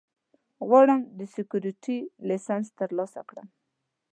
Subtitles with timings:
[0.67, 1.97] غواړم د سیکیورټي
[2.27, 3.47] لېسنس ترلاسه کړم